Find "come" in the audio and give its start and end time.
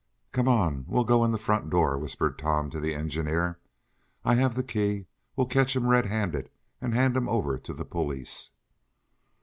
0.31-0.47